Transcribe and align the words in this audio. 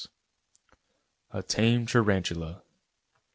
A 1.29 1.43
TAME 1.43 1.85
TARANTULA. 1.85 2.63